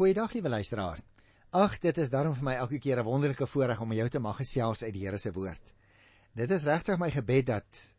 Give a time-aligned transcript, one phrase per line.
[0.00, 0.96] Goeiedag liewe luisteraar.
[1.52, 4.18] Ag, dit is daarom vir my elke keer 'n wonderlike voorreg om met jou te
[4.18, 5.74] mag gesels uit die Here se woord.
[6.34, 7.94] Dit is regtig my gebed dat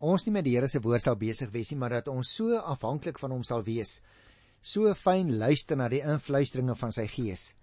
[0.00, 2.56] ons nie met die Here se woord sal besig wees nie, maar dat ons so
[2.56, 4.02] afhanklik van hom sal wees,
[4.60, 7.54] so fyn luister na die influisteringe van sy gees,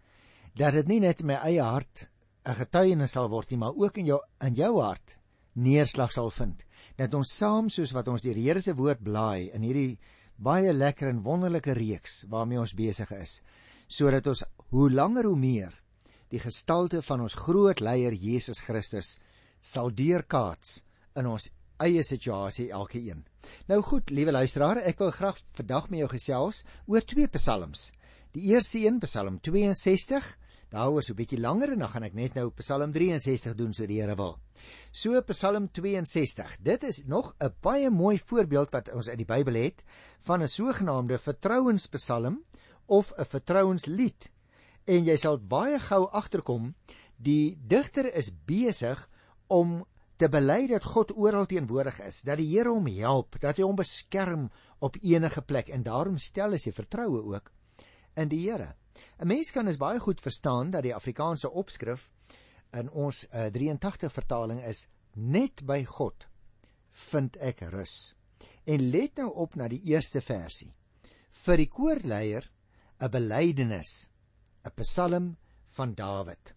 [0.55, 2.07] dat dit nie net in my eie hart
[2.45, 5.17] 'n getuienis sal word nie, maar ook in jou in jou hart
[5.53, 6.63] neerslag sal vind.
[6.95, 9.99] Dat ons saam soos wat ons die Here se woord blaai in hierdie
[10.37, 13.41] baie lekker en wonderlike reeks waarmee ons besig is,
[13.91, 15.73] sodat ons hoe langer hoe meer
[16.31, 19.17] die gestalte van ons groot leier Jesus Christus
[19.59, 20.79] sal deurkaats
[21.19, 21.49] in ons
[21.81, 23.25] eie situasie elkeen.
[23.67, 27.89] Nou goed, liewe luisteraar, ek wil graag vandag met jou gesels oor twee psalms.
[28.31, 30.27] Die eerste een, Psalm 62,
[30.71, 33.85] daaroor so 'n bietjie langer en dan gaan ek net nou Psalm 63 doen so
[33.85, 34.39] die Here wil.
[34.91, 36.57] So Psalm 62.
[36.61, 39.83] Dit is nog 'n baie mooi voorbeeld wat ons uit die Bybel het
[40.19, 42.39] van 'n sogenaamde vertrouenspsalm
[42.91, 44.31] of 'n vertrouenslied
[44.85, 46.73] en jy sal baie gou agterkom
[47.17, 49.09] die digter is besig
[49.47, 49.85] om
[50.17, 53.75] te bely dat God oral teenwoordig is, dat die Here hom help, dat hy hom
[53.79, 57.51] beskerm op enige plek en daarom stel hy sy vertroue ook
[58.15, 58.75] in die Here.
[59.19, 62.11] 'n Mens kan is baie goed verstaan dat die Afrikaanse opskrif
[62.73, 66.27] in ons uh, 83 vertaling is net by God
[67.09, 68.13] vind ek rus.
[68.65, 70.71] En let nou op na die eerste versie.
[71.31, 72.51] Vir die koorleier
[73.01, 74.09] 'n belydenis
[74.63, 75.37] 'n Psalm
[75.75, 76.53] van Dawid.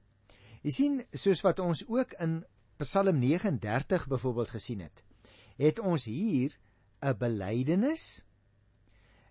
[0.62, 2.44] Jy sien, soos wat ons ook in
[2.76, 5.02] Psalm 39 byvoorbeeld gesien het,
[5.56, 6.52] het ons hier
[7.00, 8.24] 'n belydenis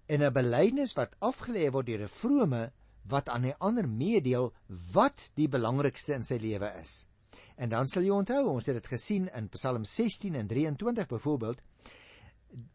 [0.07, 2.71] en 'n belydenis wat afgelê word deur 'n vrome
[3.05, 4.53] wat aan 'n ander meedeel
[4.91, 7.05] wat die belangrikste in sy lewe is.
[7.55, 11.61] En dan sal jy onthou, ons het dit gesien in Psalm 16 en 23 byvoorbeeld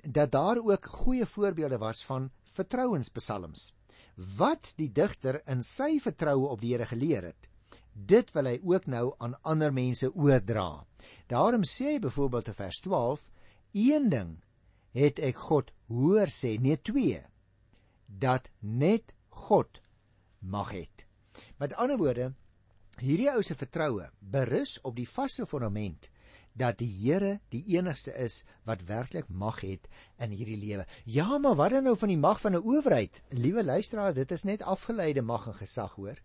[0.02, 3.72] dat daar ook goeie voorbeelde was van vertrouenspsalms
[4.18, 7.48] wat die digter in sy vertroue op die Here geleer het.
[7.92, 10.84] Dit wil hy ook nou aan ander mense oordra.
[11.30, 13.30] Daarom sê hy byvoorbeeld in vers 12:
[13.72, 14.36] "Een ding
[14.94, 17.22] het ek God hoor sê, nee twee,
[18.06, 19.80] dat net God
[20.40, 21.06] mag het."
[21.58, 22.32] Met ander woorde,
[22.98, 26.10] hierdie ou se vertroue berus op die vaste fondament
[26.58, 29.86] dat die Here die enigste is wat werklik mag het
[30.18, 30.86] in hierdie lewe.
[31.04, 33.22] Ja, maar wat dan nou van die mag van 'n owerheid?
[33.30, 36.18] Liewe luisteraar, dit is net afgeleide mag en gesag, hoor.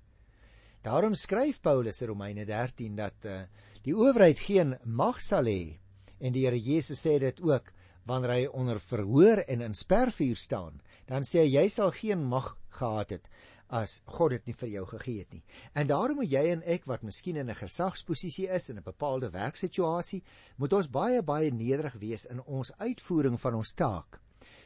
[0.81, 3.41] Daarom skryf Paulus in Romeine 13 dat uh,
[3.83, 5.79] die owerheid geen mag sal hê
[6.19, 7.71] en die Here Jesus sê dit ook
[8.05, 12.57] wanneer hy onder verhoor en in spervuur staan, dan sê hy jy sal geen mag
[12.69, 13.29] gehad het
[13.73, 15.43] as God dit nie vir jou gegee het nie.
[15.73, 19.29] En daarom moet jy en ek wat miskien in 'n gesagsposisie is in 'n bepaalde
[19.29, 20.23] werksituasie,
[20.57, 24.21] moet ons baie baie nederig wees in ons uitvoering van ons taak,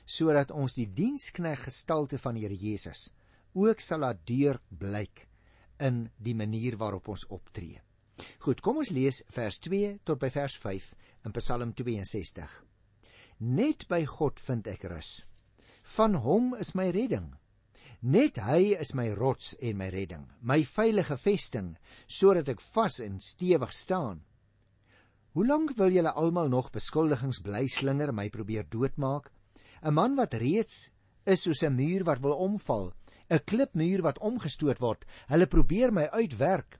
[0.06, 3.12] sodat ons die dienskneg gestalte van die Here Jesus
[3.53, 5.28] ook sal laat deur blyk
[5.79, 7.81] in die manier waarop ons optree.
[8.39, 10.94] Goed, kom ons lees vers 2 tot by vers 5
[11.25, 12.63] in Psalm 62.
[13.39, 15.25] Net by God vind ek rus.
[15.97, 17.35] Van hom is my redding.
[18.02, 21.72] Net hy is my rots en my redding, my veilige vesting,
[22.06, 24.19] sodat ek vas en stewig staan.
[25.34, 29.31] Hoe lank wil julle almal nog beskuldigings bly slinger my probeer doodmaak?
[29.81, 30.91] 'n Man wat reeds
[31.25, 32.94] is soos 'n muur wat wil omval,
[33.31, 35.06] 'n klipmuur wat omgestoot word.
[35.28, 36.80] Hulle probeer my uitwerk.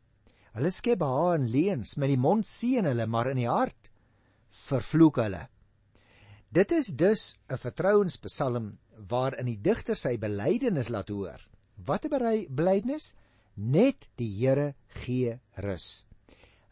[0.54, 3.90] Hulle skep behae in leuns, met die mond seën hulle, maar in die hart
[4.50, 5.50] vervloek hulle.
[6.54, 8.78] Dit is dus 'n vertrouenspsalm
[9.10, 11.42] waarin die digter sy belydenis laat hoor.
[11.86, 13.14] Wat 'n belydenis?
[13.56, 16.06] Net die Here gee rus.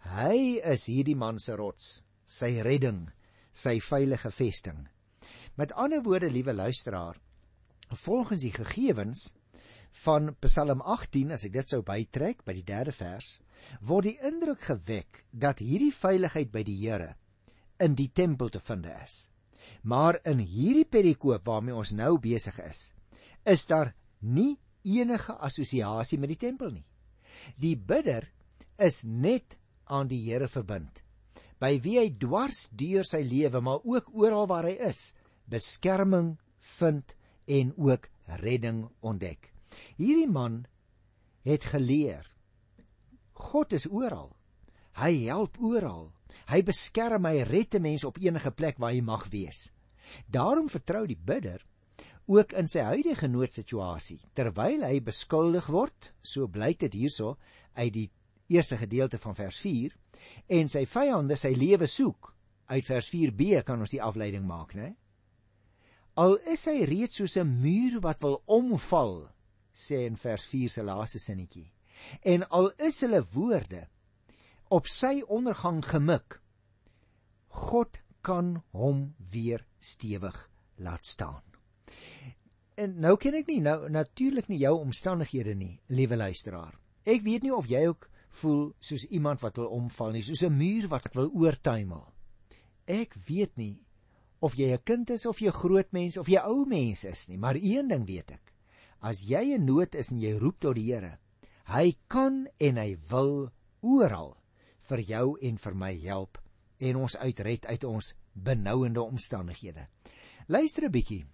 [0.05, 3.09] Hy is hierdie man se rots, sy redding,
[3.51, 4.87] sy veilige vesting.
[5.57, 7.17] Met ander woorde, liewe luisteraar,
[7.89, 9.33] volgens die gegevens
[10.03, 13.39] van Psalm 18, as ek dit sou bytrek by die 3de vers,
[13.81, 17.15] word die indruk gewek dat hierdie veiligheid by die Here
[17.79, 19.29] in die tempel te vind is.
[19.83, 22.89] Maar in hierdie perikoop waarmee ons nou besig is,
[23.45, 26.85] is daar nie enige assosiasie met die tempel nie.
[27.57, 28.27] Die bidder
[28.81, 31.01] is net aan die Here verbind,
[31.61, 35.13] by wie hy dwars deur sy lewe, maar ook oral waar hy is,
[35.49, 36.35] beskerming
[36.77, 37.13] vind
[37.45, 38.09] en ook
[38.41, 39.51] redding ontdek.
[39.97, 40.63] Hierdie man
[41.45, 42.25] het geleer
[43.35, 44.31] God is oral.
[44.95, 46.14] Hy help oral.
[46.49, 49.71] Hy beskerm my redde mens op enige plek waar hy mag wees.
[50.27, 51.63] Daarom vertrou die bidder
[52.25, 57.35] ook in sy huidige noodsituasie terwyl hy beskuldig word, so blyk dit hierso
[57.77, 58.09] uit die
[58.49, 59.93] eerste gedeelte van vers 4
[60.57, 62.31] en sy vyande sy lewe soek.
[62.65, 64.95] Uit vers 4b kan ons die afleiding maak, né?
[66.17, 69.29] Al is hy reeds soos 'n muur wat wil omval,
[69.73, 71.71] sê in vers 4 se laaste sinnetjie.
[72.23, 73.87] En al is hulle woorde
[74.75, 76.41] op sy ondergang gemik,
[77.47, 80.35] God kan hom weer stewig
[80.83, 81.43] laat staan.
[82.75, 86.75] En nou ken ek nie nou natuurlik nie jou omstandighede nie, liewe luisteraar.
[87.07, 88.09] Ek weet nie of jy ook
[88.41, 92.03] voel soos iemand wat wil omval nie, soos 'n muur wat wil oortuimel.
[92.85, 93.79] Ek weet nie
[94.41, 97.29] of jy 'n kind is of jy 'n groot mens of jy ou mens is
[97.29, 98.53] nie, maar een ding weet ek.
[98.99, 101.19] As jy in nood is en jy roep tot die Here,
[101.65, 103.51] hy kan en hy wil
[103.81, 104.35] oral
[104.89, 106.39] vir jou en vir my help
[106.79, 109.87] en ons uitred uit ons benouende omstandighede.
[110.47, 111.25] Luister 'n bietjie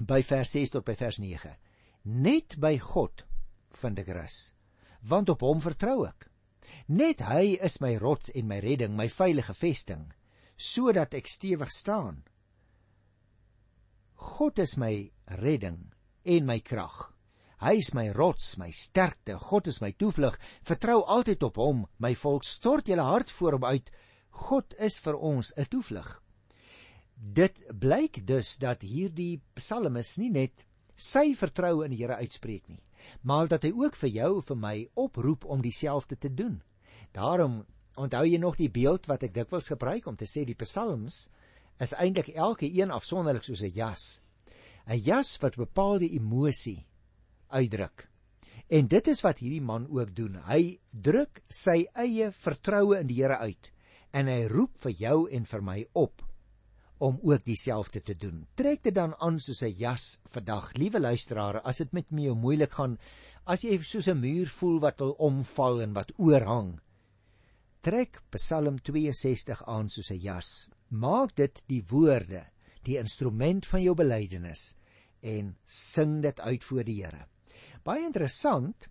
[0.00, 1.56] by vers 6 tot by vers 9.
[2.04, 3.24] Net by God
[3.70, 4.52] vind ek rus,
[5.00, 6.28] want op hom vertrou ek.
[6.88, 10.12] Net hy is my rots en my redding, my veilige vesting,
[10.56, 12.24] sodat ek stewig staan.
[14.16, 15.92] God is my redding
[16.24, 17.11] en my krag.
[17.62, 19.36] Hy is my rots, my sterkte.
[19.38, 20.34] God is my toevlug.
[20.66, 21.84] Vertrou altyd op hom.
[22.02, 23.92] My volk stort julle hart voor hom uit.
[24.48, 26.08] God is vir ons 'n toevlug.
[27.14, 30.66] Dit blyk dus dat hierdie psalmis nie net
[30.96, 32.82] sy vertroue in die Here uitspreek nie,
[33.22, 36.62] maar dat hy ook vir jou en vir my oproep om dieselfde te doen.
[37.12, 41.28] Daarom onthou jy nog die beeld wat ek dikwels gebruik om te sê die psalms
[41.78, 44.20] is eintlik elke een afsonderlik soos 'n jas.
[44.86, 46.86] 'n Jas wat bepaalde emosie
[47.52, 48.08] uitdruk.
[48.72, 50.38] En dit is wat hierdie man ook doen.
[50.48, 53.72] Hy druk sy eie vertroue in die Here uit
[54.12, 56.22] en hy roep vir jou en vir my op
[57.02, 58.44] om ook dieselfde te doen.
[58.54, 60.72] Trek dit dan aan soos 'n jas vandag.
[60.78, 62.98] Liewe luisteraars, as dit met my moeilik gaan,
[63.44, 66.80] as jy soos 'n muur voel wat wil omval en wat oorhang,
[67.80, 70.68] trek Psalm 62 aan soos 'n jas.
[70.88, 72.46] Maak dit die woorde,
[72.84, 74.76] die instrument van jou belydenis
[75.20, 77.26] en sing dit uit voor die Here.
[77.82, 78.86] Baie interessant,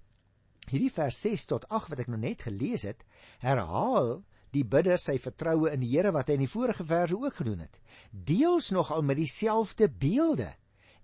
[0.67, 3.05] hierdie vers 6 tot 8 wat ek nou net gelees het,
[3.39, 4.19] herhaal
[4.51, 7.63] die bidder sy vertroue in die Here wat hy in die vorige verse ook gedoen
[7.63, 7.79] het.
[8.11, 10.49] Deels nogal met dieselfde beelde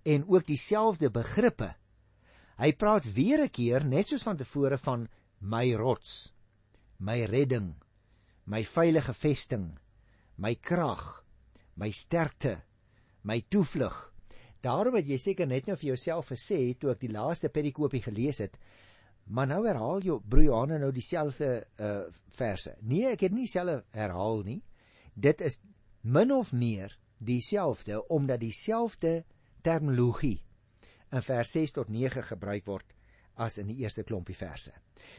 [0.03, 1.71] en ook dieselfde begrippe.
[2.57, 5.07] Hy praat weer 'n keer net soos van tevore van
[5.39, 6.33] my rots,
[6.99, 7.75] my redding,
[8.45, 9.77] my veilige vesting,
[10.35, 11.23] my krag,
[11.75, 12.63] my sterkte,
[13.21, 14.11] my toevlug.
[14.61, 18.41] Daarom het jy seker net nou vir jouself gesê toe ek die laaste perikoopie gelees
[18.41, 18.57] het,
[19.29, 21.51] maar nou herhaal jy broer Johanne nou dieselfde
[21.83, 22.07] uh
[22.37, 22.75] verse.
[22.81, 24.61] Nee, ek het nie selfe herhaal nie.
[25.13, 25.59] Dit is
[26.01, 29.23] min of meer dieselfde omdat dieselfde
[29.65, 30.43] terminologie
[31.11, 32.93] in vers 6 tot 9 gebruik word
[33.37, 34.73] as in die eerste klompie verse.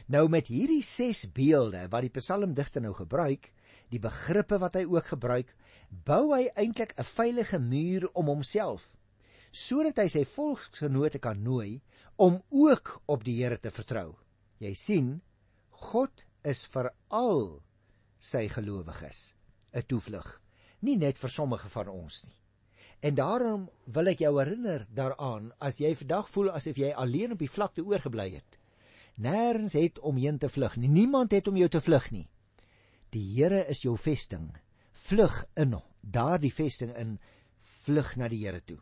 [0.07, 3.51] Nou met hierdie 6 beelde wat die psalmdigter nou gebruik,
[3.89, 5.53] die begrippe wat hy ook gebruik,
[5.89, 8.89] bou hy eintlik 'n veilige muur om homself
[9.51, 11.81] sodat hy sy volksgenote kan nooi
[12.17, 14.15] om ook op die Here te vertrou.
[14.59, 15.21] Jy sien,
[15.71, 17.61] God is vir al
[18.19, 19.35] sy gelowiges
[19.73, 20.41] 'n toevlug,
[20.81, 22.35] nie net vir sommige van ons nie.
[23.01, 27.39] En daarom wil ek jou herinner daaraan as jy vandag voel asof jy alleen op
[27.39, 28.57] die vlakte oorgebly het.
[29.15, 30.89] Nêrens het om heen te vlug nie.
[30.89, 32.27] Niemand het om jou te vlug nie.
[33.09, 34.51] Die Here is jou vesting.
[34.91, 37.19] Vlug in daardie vesting in
[37.83, 38.79] vlug na die Here toe.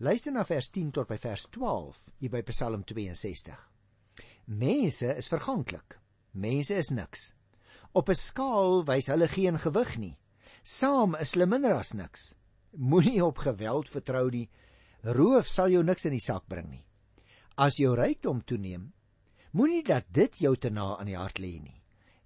[0.00, 3.54] Luister na vers 10 tot by vers 12 hier by Psalm 62.
[4.46, 5.96] Mense is verganklik.
[6.38, 7.32] Mense is niks.
[7.98, 10.16] Op 'n skaal wys hulle geen gewig nie.
[10.62, 12.36] Saam is hulle minder as niks.
[12.70, 14.48] Moenie op geweld vertrou nie.
[15.02, 16.84] Roof sal jou niks in die sak bring nie.
[17.56, 18.92] As jou rykdom toeneem,
[19.50, 21.82] moenie dat dit jou te na aan die hart lê nie.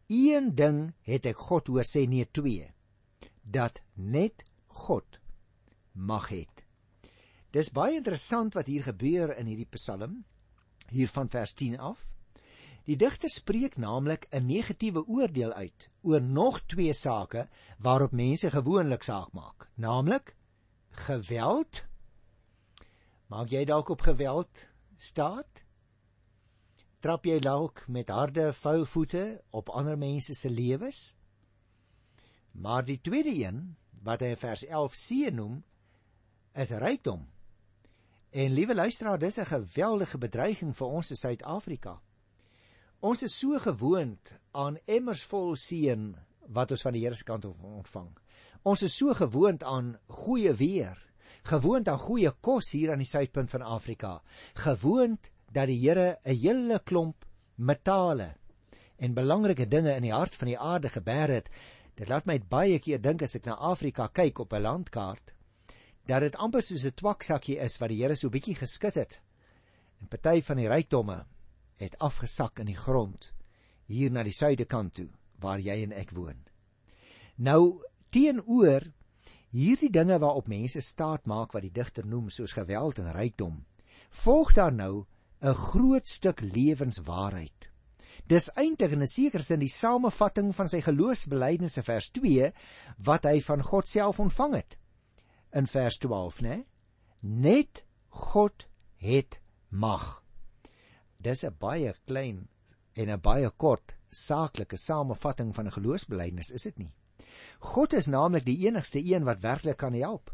[0.08, 2.74] Een ding het ek God hoor sê nee twee
[3.42, 5.20] dat net God
[5.94, 6.61] mag het.
[7.52, 10.22] Dis baie interessant wat hier gebeur in hierdie Psalm
[10.88, 12.06] hier van vers 10 af.
[12.88, 19.02] Die digter spreek naamlik 'n negatiewe oordeel uit oor nog twee sake waarop mense gewoonlik
[19.02, 20.34] saak maak, naamlik
[21.06, 21.84] geweld.
[23.28, 25.64] Maak jy dalk op geweld staat?
[27.00, 31.16] Trap jy dalk met harde vuil voete op ander mense se lewens?
[32.52, 35.62] Maar die tweede een wat hy in vers 11 seën noem,
[36.54, 37.31] is rykdom.
[38.32, 42.00] En liewe luisteraar, dis 'n geweldige bedreiging vir ons in Suid-Afrika.
[43.00, 46.16] Ons is so gewoond aan emmers vol seën
[46.48, 48.08] wat ons van die Here se kant af ontvang.
[48.62, 51.12] Ons is so gewoond aan goeie weer,
[51.42, 54.22] gewoond aan goeie kos hier aan die suidpunt van Afrika,
[54.54, 58.34] gewoond dat die Here 'n hele klomp metale
[58.96, 61.50] en belangrike dinge in die hart van die aarde geberg het.
[61.94, 65.34] Dit laat my baie keer dink as ek na Afrika kyk op 'n landkaart
[66.06, 69.20] dat dit amper soos 'n twaksakkie is wat die Here so bietjie geskit het.
[70.00, 71.24] En party van die rykdomme
[71.76, 73.32] het afgesak in die grond
[73.86, 76.38] hier na die suidekant toe waar jy en ek woon.
[77.36, 78.86] Nou teenoor
[79.50, 83.64] hierdie dinge waarop mense staat maak wat die digter noem soos geweld en rykdom,
[84.10, 85.06] volg daar nou
[85.42, 87.68] 'n groot stuk lewenswaarheid.
[88.26, 92.52] Dis eintlik in 'n sekere sin die samevatting van sy geloofsbelijdenisse vers 2
[92.98, 94.78] wat hy van God self ontvang het.
[95.52, 96.64] In vers 12, né?
[97.20, 98.66] Net God
[98.96, 100.22] het mag.
[101.20, 102.48] Dis 'n baie klein
[102.94, 106.92] en 'n baie kort saaklike samevatting van 'n geloofsbelijdenis, is dit nie?
[107.60, 110.30] God is naamlik die enigste een wat werklik kan help.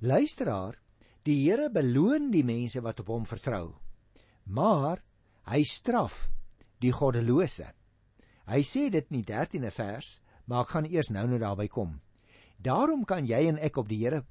[0.00, 0.78] Luisteraar,
[1.22, 3.74] die Here beloon die mense wat op hom vertrou.
[4.44, 5.02] Maar
[5.44, 6.30] hy straf
[6.80, 7.72] die goddelose.
[8.46, 12.00] Hy sê dit in die 13de vers, maar ek gaan eers nou nou daarby kom.
[12.58, 14.24] Daarom kan jy en ek op die Here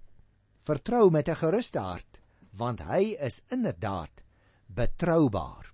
[0.69, 2.21] vertrou met 'n geruste hart,
[2.51, 4.23] want hy is inderdaad
[4.67, 5.73] betroubaar.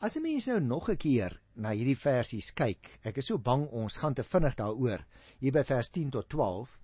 [0.00, 3.68] As 'n mens nou nog 'n keer na hierdie versies kyk, ek is so bang
[3.70, 5.04] ons gaan te vinnig daaroor,
[5.38, 6.78] hier by vers 10 tot 12,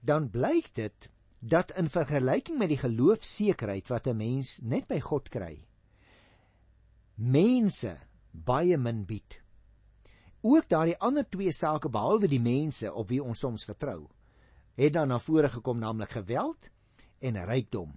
[0.00, 1.10] dan blyk dit
[1.40, 5.66] dat in vergelyking met die geloofsekerheid wat 'n mens net by God kry,
[7.16, 7.98] mense
[8.30, 9.42] baie min bied.
[10.40, 14.08] Ook daardie ander twee sake behalwe die mense op wie ons soms vertrou,
[14.74, 16.70] het dan na vore gekom naamlik geweld
[17.18, 17.92] en rykdom.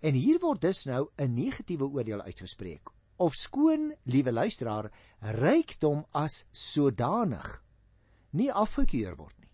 [0.00, 6.44] En hier word dus nou 'n negatiewe oordeel uitgespreek of skoon, liewe luisteraar, rykdom as
[6.50, 7.62] sodanig
[8.30, 9.50] nie afgekeur word nie.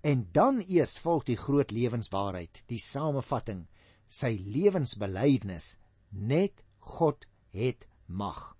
[0.00, 3.66] En dan eers volg die groot lewenswaarheid, die samevatting,
[4.06, 5.78] sy lewensbelydenis,
[6.10, 8.56] net God het mag.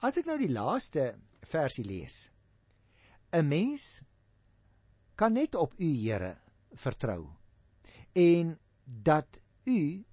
[0.00, 1.14] As ek nou die laaste
[1.44, 2.30] versie lees.
[3.32, 4.02] 'n Mens
[5.14, 6.38] kan net op U Here
[6.72, 7.28] vertrou
[8.12, 10.04] en dat U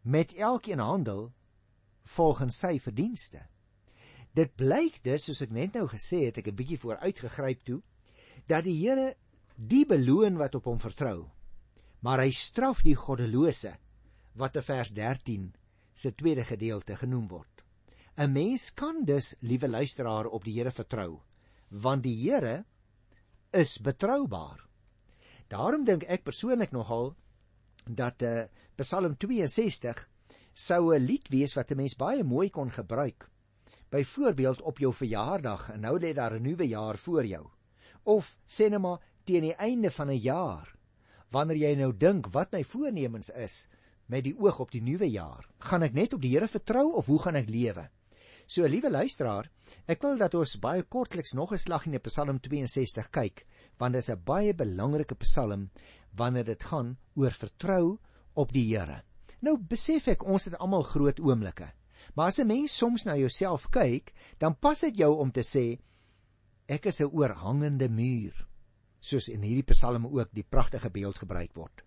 [0.00, 1.32] met elkeen handel
[2.02, 3.46] volgens sy verdienste.
[4.32, 7.62] Dit blyk dus soos ek net nou gesê het, ek het 'n bietjie vooruit gegryp
[7.62, 7.82] toe,
[8.46, 9.14] dat die Here
[9.56, 11.30] die beloon wat op hom vertrou.
[12.00, 13.76] Maar hy straf die goddelose
[14.34, 15.54] wat in vers 13
[15.94, 17.62] se tweede gedeelte genoem word.
[18.16, 21.20] 'n Mens kan dus, liewe luisteraar, op die Here vertrou,
[21.68, 22.64] want die Here
[23.52, 24.71] is betroubaar.
[25.52, 27.10] Daarom dink ek persoonlik nogal
[27.84, 28.44] dat eh uh,
[28.80, 30.08] Psalm 62
[30.52, 33.28] sou 'n lied wees wat 'n mens baie mooi kon gebruik.
[33.90, 37.46] Byvoorbeeld op jou verjaardag en nou lê daar 'n nuwe jaar voor jou.
[38.02, 40.74] Of sê net maar teen die einde van 'n jaar.
[41.30, 43.68] Wanneer jy nou dink wat my voornemens is
[44.06, 47.06] met die oog op die nuwe jaar, gaan ek net op die Here vertrou of
[47.06, 47.90] hoe gaan ek lewe?
[48.46, 49.50] So liewe luisteraar,
[49.86, 53.46] ek wil dat ons baie kortliks nog 'n slag in die Psalm 62 kyk,
[53.82, 55.70] want dit is 'n baie belangrike Psalm
[56.14, 57.98] wanneer dit gaan oor vertrou
[58.34, 59.02] op die Here.
[59.40, 61.72] Nou besef ek ons het almal groot oomblikke.
[62.14, 65.80] Maar as 'n mens soms na jouself kyk, dan pas dit jou om te sê
[66.68, 68.46] ek is 'n oorhangende muur,
[69.00, 71.82] soos in hierdie Psalme ook die pragtige beeld gebruik word.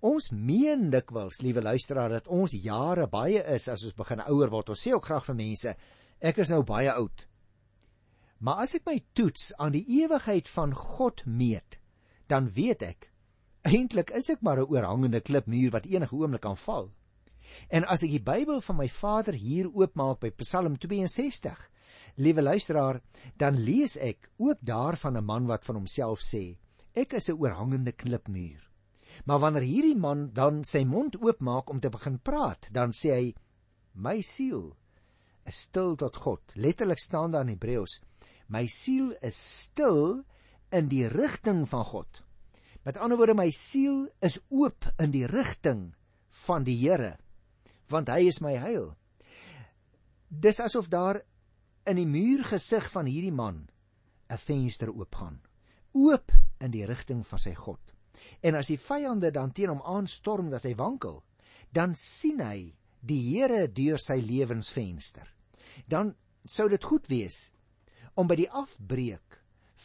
[0.00, 4.68] Ons meen dikwels, liewe luisteraar, dat ons jare baie is as ons begin ouer word.
[4.68, 5.76] Ons sê ook graag vir mense,
[6.20, 7.26] ek is nou baie oud.
[8.42, 11.78] Maar as ek my toets aan die ewigheid van God meet,
[12.26, 13.12] dan weet ek
[13.62, 16.90] Eintlik is ek maar 'n oorhangende klipmuur wat enige oomblik kan val.
[17.70, 21.70] En as ek die Bybel van my vader hier oopmaak by Psalm 62,
[22.16, 23.00] liewe luisteraar,
[23.38, 26.58] dan lees ek ook daarvan 'n man wat van homself sê:
[26.92, 28.68] "Ek is 'n oorhangende klipmuur."
[29.26, 33.34] Maar wanneer hierdie man dan sy mond oopmaak om te begin praat, dan sê hy:
[33.94, 34.76] "My siel
[35.46, 38.00] is stil tot God." Letterlik staan daar in Hebreëus:
[38.52, 40.24] "My siel is stil
[40.70, 42.22] in die rigting van God."
[42.84, 45.94] Met ander woorde my siel is oop in die rigting
[46.46, 47.16] van die Here
[47.92, 48.94] want hy is my heil.
[50.28, 51.20] Dis asof daar
[51.88, 53.66] in die muurgesig van hierdie man
[54.30, 55.40] 'n venster oopgaan.
[55.92, 57.80] Oop in die rigting van sy God.
[58.40, 61.22] En as die vyande dan teen hom aanstorm dat hy wankel,
[61.72, 65.26] dan sien hy die Here deur sy lewensvenster.
[65.86, 66.14] Dan
[66.46, 67.52] sou dit goed wees
[68.14, 69.38] om by die afbreek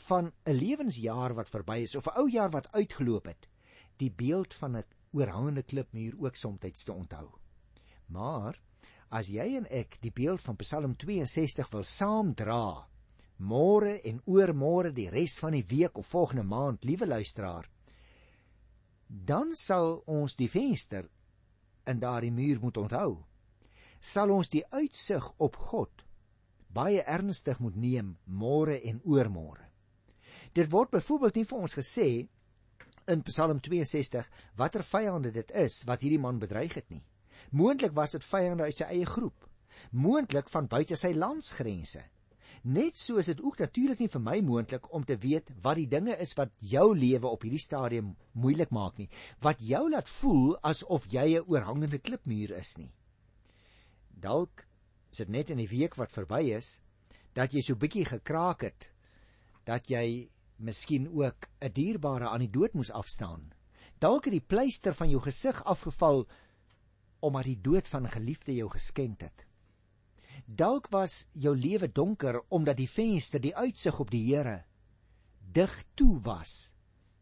[0.08, 3.48] van 'n lewensjaar wat verby is of 'n ou jaar wat uitgeloop het,
[3.98, 7.30] die beeld van 'n oorhangende klipmuur ook soms te onthou.
[8.06, 8.62] Maar
[9.10, 12.88] as jy en ek die beeld van Psalm 62 wil saamdra,
[13.38, 17.70] môre en oormôre die res van die week of volgende maand, liewe luisteraar,
[19.08, 21.10] dan sal ons die venster
[21.86, 23.24] in daardie muur moet onthou.
[24.00, 26.07] Sal ons die uitsig op God
[26.78, 29.66] baie ernstig moet neem môre en oormôre.
[30.54, 32.10] Dit word byvoorbeeld nie vir ons gesê
[33.08, 34.28] in Psalm 62
[34.60, 37.04] watter vyande dit is wat hierdie man bedreig het nie.
[37.52, 39.48] Moontlik was dit vyande uit sy eie groep,
[39.92, 42.04] moontlik van buite sy landsgrense.
[42.68, 45.88] Net so is dit ook natuurlik nie vir my moontlik om te weet wat die
[45.88, 49.10] dinge is wat jou lewe op hierdie stadium moeilik maak nie,
[49.46, 52.92] wat jou laat voel asof jy 'n oorhangende klipmuur is nie.
[54.10, 54.66] Dalk
[55.12, 56.80] is dit net in die week wat verby is
[57.34, 58.92] dat jy so bietjie gekraak het
[59.68, 63.54] dat jy miskien ook 'n dierbare aan die dood moes afstaan.
[64.00, 66.28] Dalk het die pleister van jou gesig afgeval
[67.20, 69.46] omdat die dood van 'n geliefde jou geskenk het.
[70.46, 74.64] Dalk was jou lewe donker omdat die venster, die uitsig op die Here
[75.52, 76.76] dig toe was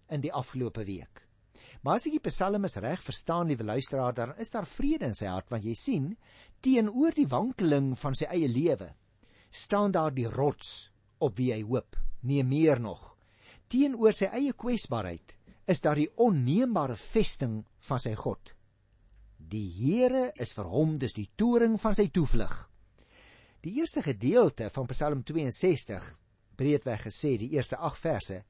[0.10, 1.25] in die afgelope week.
[1.86, 5.28] Maar as ek die psalmes reg verstaan, liewe luisteraar, dan is daar vrede in sy
[5.30, 6.08] hart want jy sien,
[6.66, 8.88] teenoor die wankeling van sy eie lewe,
[9.54, 10.90] staan daar die rots
[11.22, 11.94] op wie hy hoop,
[12.26, 13.12] nie meer nog.
[13.70, 15.36] Teenoor sy eie kwesbaarheid
[15.70, 18.56] is daar die onneembare vesting van sy God.
[19.38, 22.64] Die Here is vir hom dus die toring van sy toevlug.
[23.62, 26.02] Die eerste gedeelte van Psalm 62,
[26.56, 28.44] breedweg gesê, die eerste 8 verse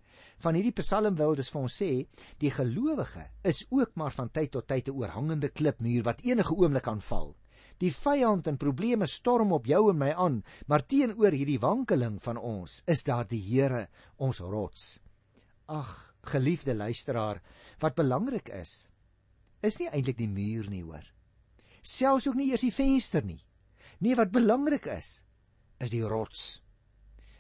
[0.44, 1.90] van hierdie Psalm wil dus vir ons sê,
[2.42, 6.84] die gelowige is ook maar van tyd tot tyd 'n oorhangende klipmuur wat enige oomblik
[6.84, 7.36] kan val.
[7.78, 12.38] Die vyand en probleme storm op jou en my aan, maar teenoor hierdie wankeling van
[12.38, 15.00] ons is daar die Here, ons rots.
[15.68, 17.42] Ag, geliefde luisteraar,
[17.80, 18.88] wat belangrik is,
[19.62, 21.04] is nie eintlik die muur nie, hoor.
[21.82, 23.44] Selfs ook nie eers die venster nie.
[24.00, 25.24] Nee, wat belangrik is,
[25.80, 26.65] is die rots.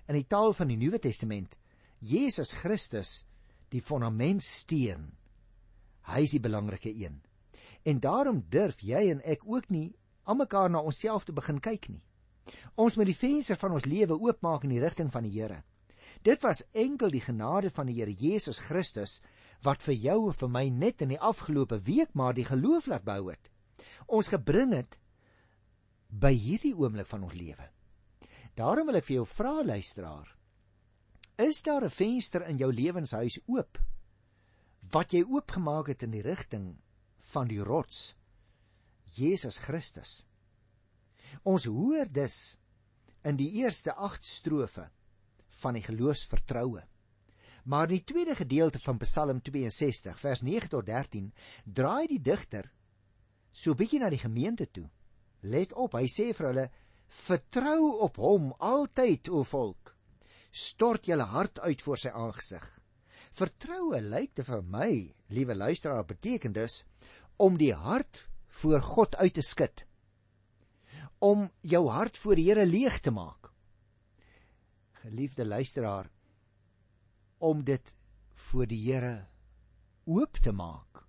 [0.05, 1.57] In die taal van die Nuwe Testament,
[1.99, 3.23] Jesus Christus,
[3.73, 5.07] die fondamentsteen.
[6.05, 7.21] Hy is die belangrike een.
[7.85, 9.95] En daarom durf jy en ek ook nie
[10.29, 12.03] almekaar na onsself te begin kyk nie.
[12.77, 15.63] Ons moet die venster van ons lewe oopmaak in die rigting van die Here.
[16.25, 19.19] Dit was enkel die genade van die Here Jesus Christus
[19.65, 23.05] wat vir jou en vir my net in die afgelope week maar die geloof laat
[23.07, 23.49] bou het.
[24.05, 24.99] Ons gebring het
[26.09, 27.69] by hierdie oomblik van ons lewe.
[28.55, 30.29] Daarom wil ek vir jou vra luisteraar,
[31.37, 33.77] is daar 'n venster in jou lewenshuis oop
[34.91, 36.77] wat jy oopgemaak het in die rigting
[37.33, 38.15] van die rots
[39.15, 40.23] Jesus Christus?
[41.43, 42.57] Ons hoor dus
[43.23, 44.89] in die eerste 8 strofe
[45.49, 46.83] van die geloofsvertroue.
[47.65, 51.33] Maar in die tweede gedeelte van Psalm 62 vers 9 tot 13
[51.65, 52.71] draai die digter
[53.51, 54.89] so bietjie na die gemeente toe
[55.45, 56.65] Let op, hy sê vir hulle:
[57.07, 59.95] "Vertrou op hom altyd, o volk.
[60.51, 62.65] Stort julle hart uit voor sy aangesig."
[63.35, 66.85] Vertroue lyk te vir my, liewe luisteraar, beteken dus
[67.37, 69.85] om die hart voor God uit te skud.
[71.19, 73.51] Om jou hart voor die Here leeg te maak.
[75.03, 76.09] Geliefde luisteraar,
[77.37, 77.95] om dit
[78.33, 79.27] voor die Here
[80.05, 81.03] oop te maak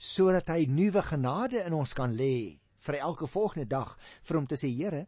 [0.00, 4.58] sodat hy nuwe genade in ons kan lê vir elke volgende dag vir hom te
[4.60, 5.06] sê Here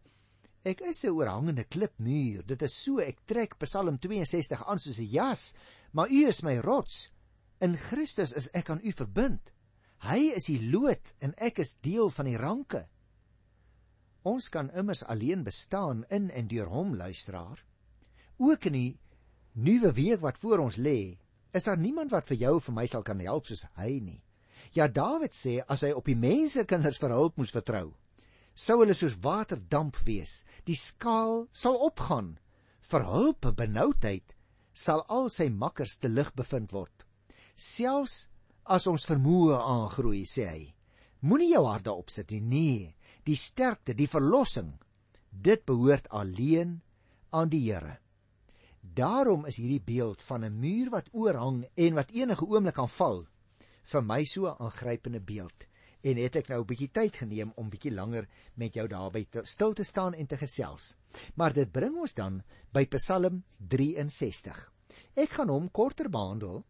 [0.64, 2.46] ek is 'n oorhangende klipmuur.
[2.46, 5.54] Dit is so ek trek Psalm 62 aan soos 'n jas
[5.92, 7.10] maar u is my rots.
[7.60, 9.52] In Christus is ek aan u verbind.
[9.98, 12.88] Hy is die lood en ek is deel van die ranke.
[14.22, 17.64] Ons kan immers alleen bestaan in en deur hom luisteraar.
[18.38, 18.98] Ook in die
[19.52, 21.18] nuwe week wat voor ons lê
[21.52, 24.22] is daar niemand wat vir jou vir my sal kan help soos hy nie
[24.70, 27.92] Ja Dawid sê as hy op die mense kinders vir hulp moes vertrou,
[28.54, 30.42] sou hulle soos waterdamp wees.
[30.64, 32.36] Die skaal sal opgaan.
[32.82, 34.36] Vir hulp en benoudheid
[34.72, 37.04] sal al sy makkers te lig bevind word.
[37.56, 38.28] Selfs
[38.64, 40.62] as ons vermoë aangroei, sê hy,
[41.20, 42.40] moenie jou hart daarop sit nie.
[42.40, 42.94] Nee,
[43.26, 44.72] die sterkte, die verlossing,
[45.30, 46.80] dit behoort alleen
[47.30, 47.98] aan die Here.
[48.82, 53.26] Daarom is hierdie beeld van 'n muur wat oorhang en wat enige oomblik kan val
[53.82, 55.66] vir my so 'n aangrypende beeld
[56.02, 59.44] en het ek nou 'n bietjie tyd geneem om bietjie langer met jou daarby te
[59.44, 60.96] stil te staan en te gesels.
[61.34, 62.42] Maar dit bring ons dan
[62.72, 64.72] by Psalm 63.
[65.14, 66.64] Ek gaan hom korter behandel,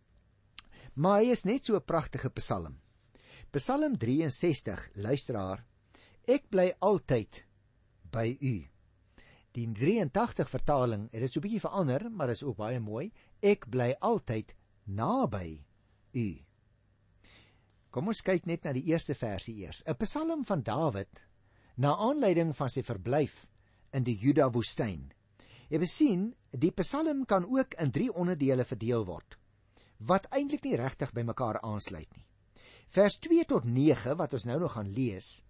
[0.95, 2.81] maar hy is net so 'n pragtige Psalm.
[3.51, 5.65] Psalm 63, luisteraar,
[6.25, 7.45] ek bly altyd
[8.11, 8.69] by u.
[9.53, 13.13] Die 83 vertaling het dit so bietjie verander, maar is ook baie mooi.
[13.41, 15.65] Ek bly altyd naby
[16.13, 16.45] u.
[17.93, 19.83] Kom ons kyk net na die eerste versie eers.
[19.85, 21.25] 'n Psalm van Dawid
[21.77, 23.47] na aanleiding van sy verblyf
[23.93, 25.13] in die Juda woestyn.
[25.69, 29.37] Jy besien, die Psalm kan ook in 3 onderdele verdeel word
[30.03, 32.25] wat eintlik nie regtig by mekaar aansluit nie.
[32.91, 35.45] Vers 2 tot 9 wat ons nou nog gaan lees,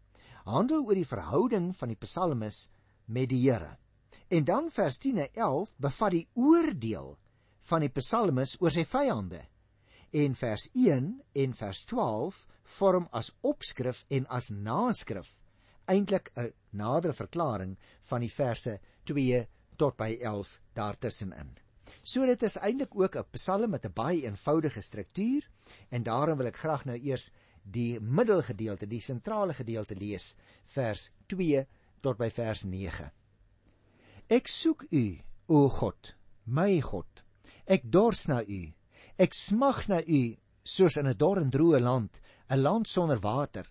[0.44, 2.68] handel oor die verhouding van die psalmis
[3.06, 3.78] met die Here.
[4.28, 7.16] En dan vers 10 en 11 bevat die oordeel
[7.70, 9.40] van die psalmis oor sy vyande
[10.12, 12.46] en vers 1 en vers 12
[12.78, 15.40] vorm as opskrif en as naskrif
[15.90, 19.46] eintlik 'n nadere verklaring van die verse 2
[19.76, 21.56] tot by 11 daartussenin.
[22.02, 25.48] So dit is eintlik ook 'n psalm met 'n baie eenvoudige struktuur
[25.90, 27.30] en daarom wil ek graag nou eers
[27.62, 31.66] die middelgedeelte, die sentrale gedeelte lees, vers 2
[32.00, 33.10] tot by vers 9.
[34.28, 37.24] Ek soek U, o God, my God.
[37.66, 38.72] Ek dors na U.
[39.20, 40.22] Ek smag na U
[40.64, 43.66] soos in 'n dor en droë land, 'n land sonder water.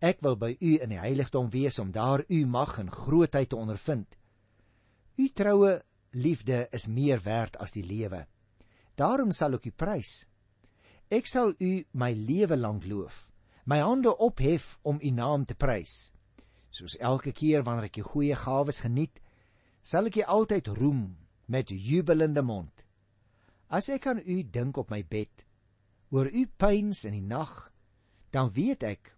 [0.00, 3.56] Ek wil by U in die heiligdom wees om daar U mag en grootheid te
[3.56, 4.16] ondervind.
[5.16, 8.26] U troue liefde is meer werd as die lewe.
[8.96, 10.26] Daarom sal ek U prys.
[11.10, 13.30] Ek sal U my lewe lank loof,
[13.64, 16.12] my hande ophef om U naam te prys.
[16.70, 19.20] Soos elke keer wanneer ek U goeie gawes geniet,
[19.82, 22.84] sal ek U altyd roem met jubelende mond.
[23.70, 25.44] As ek aan U dink op my bed,
[26.10, 27.70] oor U pyns in die nag,
[28.34, 29.12] dan weet ek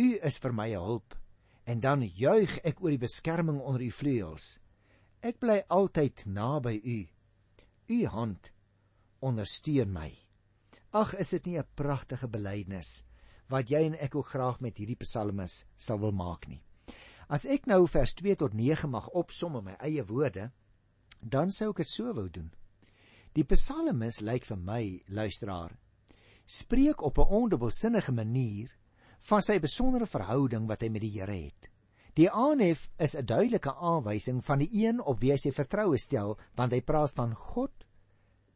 [0.00, 1.16] U is vir my 'n hulp
[1.68, 4.60] en dan juig ek oor die beskerming onder U vleuels.
[5.20, 6.98] Ek bly altyd naby U.
[7.88, 8.52] U hand
[9.20, 10.16] ondersteun my.
[10.92, 13.04] Ag, is dit nie 'n pragtige belydenis
[13.48, 16.62] wat jy en ek ook graag met hierdie psalmes sal wil maak nie.
[17.28, 20.50] As ek nou vers 2 tot 9 mag opsom in my eie woorde,
[21.20, 22.50] dan sou ek dit so wou doen.
[23.38, 25.70] Die psalmes lyk vir my, luisteraar,
[26.42, 28.72] spreek op 'n ondubbelsinnige manier
[29.28, 31.68] van sy besondere verhouding wat hy met die Here het.
[32.14, 36.36] Die aanhef is 'n duidelike aanwysing van die een op wie hy sy vertroue stel,
[36.56, 37.86] want hy praat van God,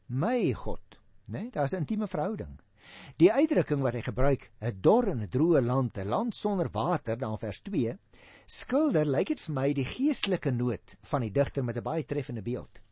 [0.08, 1.42] my God, né?
[1.42, 2.58] Nee, Daar's 'n intieme verhouding.
[3.18, 7.16] Die uitdrukking wat hy gebruik, 'n dor en 'n droë land, 'n land sonder water,
[7.16, 7.98] dan vers 2,
[8.46, 12.42] skilder lyk dit vir my die geestelike nood van die digter met 'n baie treffende
[12.42, 12.82] beeld.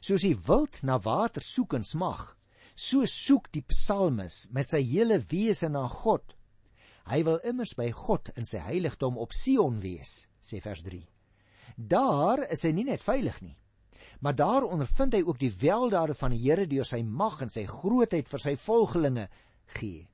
[0.00, 2.36] Soos die wild na water soek en smag,
[2.74, 6.34] so soek die psalmis met sy hele wese na God
[7.10, 11.00] Hy wil immers by God in sy heiligdom op Sion wees, sê vers 3.
[11.74, 13.56] Daar is hy nie net veilig nie,
[14.20, 17.64] maar daar ondervind hy ook die weldade van die Here deur sy mag en sy
[17.66, 19.26] grootheid vir sy volgelinge
[19.78, 20.06] gee.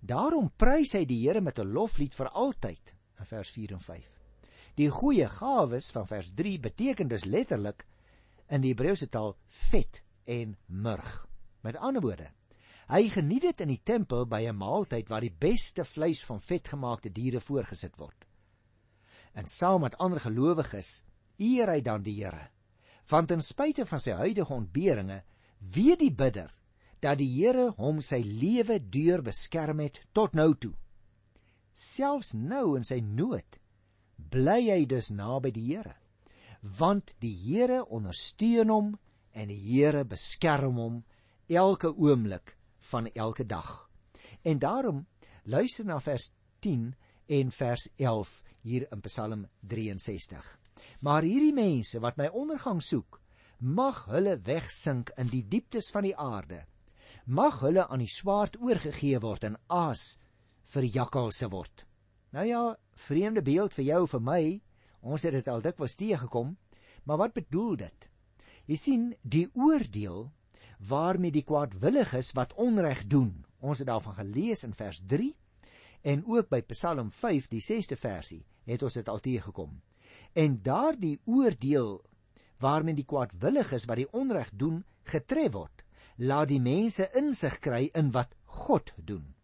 [0.00, 4.08] Daarom prys hy die Here met 'n loflied vir altyd, in vers 4 en 5.
[4.76, 7.84] Die goeie gawes van vers 3 beteken dus letterlik
[8.48, 9.36] in die Hebreëse taal
[9.70, 11.26] vet en murg.
[11.62, 12.30] Met ander woorde,
[12.84, 17.10] Hy geniet dit in die tempel by 'n maaltyd waar die beste vleis van vetgemaakte
[17.12, 18.26] diere voorgesit word.
[19.32, 21.02] En saam met ander gelowiges
[21.38, 22.50] eer hy dan die Here.
[23.08, 25.22] Want ten spyte van sy huidige ontberinge,
[25.58, 26.52] weet die bidder
[27.00, 30.74] dat die Here hom sy lewe deur beskerm het tot nou toe.
[31.74, 33.58] Selfs nou in sy nood
[34.16, 35.96] bly hy dus naby die Here.
[36.64, 38.92] Want die Here ondersteun hom
[39.36, 41.02] en die Here beskerm hom
[41.48, 42.56] elke oomblik
[42.90, 43.90] van elke dag.
[44.42, 45.06] En daarom
[45.44, 46.30] luister na vers
[46.64, 46.94] 10
[47.26, 50.58] en vers 11 hier in Psalm 63.
[51.00, 53.20] Maar hierdie mense wat my ondergang soek,
[53.58, 56.64] mag hulle wegsink in die dieptes van die aarde.
[57.26, 60.14] Mag hulle aan die swaard oorgegee word en aas
[60.72, 61.84] vir jakkalse word.
[62.32, 64.42] Nou ja, vreemde beeld vir jou vir my.
[65.04, 66.54] Ons het dit al dikwels teëgekom,
[67.04, 68.08] maar wat bedoel dit?
[68.64, 70.30] Jy sien, die oordeel
[70.88, 73.44] waarmee die kwaadwilliges wat onreg doen.
[73.60, 75.32] Ons het daarvan gelees in vers 3
[76.04, 79.70] en ook by Psalm 5 die 6ste versie het ons dit al teëgekom.
[80.36, 82.00] En daardie oordeel
[82.60, 85.84] waarmee die kwaadwilliges wat die onreg doen getref word,
[86.16, 88.32] laat die mense insig kry in wat
[88.64, 89.34] God doen.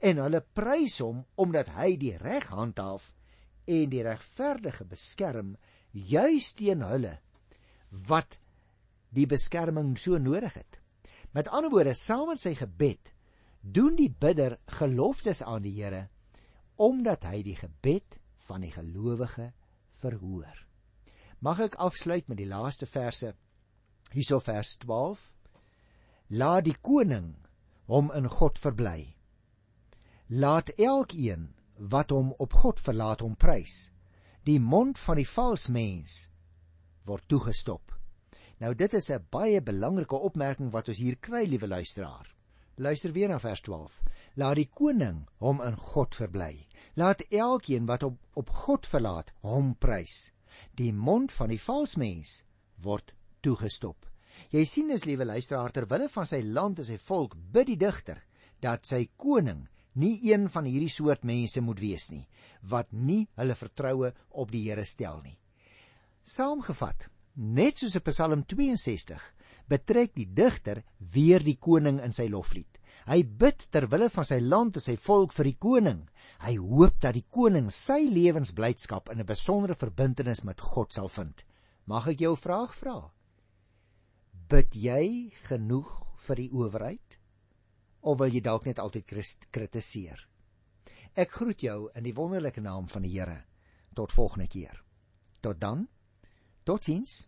[0.00, 3.12] En hulle prys hom omdat hy die reg handhaaf
[3.66, 5.54] en die regverdige beskerm
[5.92, 7.18] juis teen hulle
[8.08, 8.38] wat
[9.14, 10.80] die beskerming so nodig het.
[11.34, 13.12] Met ander woorde, saam met sy gebed
[13.64, 16.08] doen die bidder geloftes aan die Here
[16.76, 19.52] omdat hy die gebed van die gelowige
[19.94, 20.56] verhoor.
[21.38, 23.30] Mag ek afsluit met die laaste verse
[24.14, 25.22] hierso vers 12.
[26.34, 27.34] Laat die koning
[27.90, 29.14] hom in God verbly.
[30.28, 33.90] Laat elkeen wat hom op God verlaat hom prys.
[34.44, 36.28] Die mond van die vals mens
[37.04, 37.92] word toegestop.
[38.60, 42.34] Nou dit is 'n baie belangrike opmerking wat ons hier kry, liewe luisteraar.
[42.76, 44.02] Luister weer na vers 12.
[44.34, 46.66] Laat die koning hom in God verbly.
[46.94, 50.32] Laat elkeen wat op op God verlaat hom prys.
[50.74, 52.42] Die mond van die vals mens
[52.82, 54.06] word toegestop.
[54.50, 57.76] Jy sien as liewe luisteraar ter wille van sy land en sy volk bid die
[57.76, 58.24] digter
[58.60, 62.26] dat sy koning nie een van hierdie soort mense moet wees nie
[62.62, 65.36] wat nie hulle vertroue op die Here stel nie.
[66.24, 69.22] Saamgevat, Net soos in Psalm 62
[69.66, 72.78] betrek die digter weer die koning in sy loflied.
[73.10, 76.04] Hy bid ter wille van sy land en sy volk vir die koning.
[76.46, 81.44] Hy hoop dat die koning sy lewensblydskap in 'n besondere verbintenis met God sal vind.
[81.86, 83.10] Mag ek jou 'n vraag vra?
[84.48, 87.18] Bid jy genoeg vir die owerheid
[88.04, 89.08] of wil jy dalk net altyd
[89.50, 90.20] kritiseer?
[91.14, 93.44] Ek groet jou in die wonderlike naam van die Here.
[93.94, 94.80] Tot volgende keer.
[95.40, 95.86] Tot dan.
[96.64, 97.22] Totsiens.